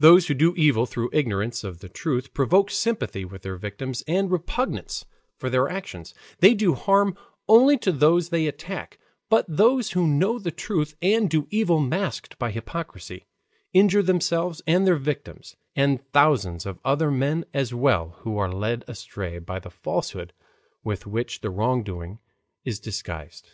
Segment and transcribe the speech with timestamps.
[0.00, 4.28] Those who do evil through ignorance of the truth provoke sympathy with their victims and
[4.28, 5.04] repugnance
[5.38, 8.98] for their actions, they do harm only to those they attack;
[9.30, 13.28] but those who know the truth and do evil masked by hypocrisy,
[13.72, 18.82] injure themselves and their victims, and thousands of other men as well who are led
[18.88, 20.32] astray by the falsehood
[20.82, 22.18] with which the wrongdoing
[22.64, 23.50] is disguised.